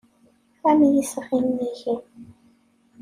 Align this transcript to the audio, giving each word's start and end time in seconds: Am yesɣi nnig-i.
Am 0.69 0.79
yesɣi 0.93 1.39
nnig-i. 1.45 1.95